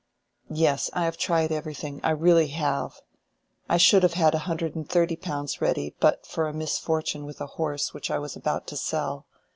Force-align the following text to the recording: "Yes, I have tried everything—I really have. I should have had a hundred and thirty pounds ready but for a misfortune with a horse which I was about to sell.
"Yes, 0.49 0.89
I 0.93 1.05
have 1.05 1.15
tried 1.15 1.51
everything—I 1.51 2.09
really 2.09 2.47
have. 2.47 3.01
I 3.69 3.77
should 3.77 4.01
have 4.01 4.13
had 4.15 4.33
a 4.33 4.39
hundred 4.49 4.75
and 4.75 4.89
thirty 4.89 5.15
pounds 5.15 5.61
ready 5.61 5.93
but 5.99 6.25
for 6.25 6.47
a 6.47 6.53
misfortune 6.53 7.23
with 7.23 7.39
a 7.39 7.45
horse 7.61 7.93
which 7.93 8.09
I 8.09 8.17
was 8.17 8.35
about 8.35 8.65
to 8.69 8.75
sell. 8.77 9.27